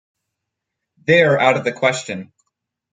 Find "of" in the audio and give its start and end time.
1.57-1.63